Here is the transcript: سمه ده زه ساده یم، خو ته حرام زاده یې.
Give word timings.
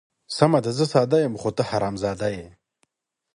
سمه 0.37 0.59
ده 0.63 0.71
زه 0.77 0.85
ساده 0.93 1.17
یم، 1.23 1.33
خو 1.41 1.49
ته 1.57 1.63
حرام 1.71 1.95
زاده 2.03 2.29
یې. 2.37 2.47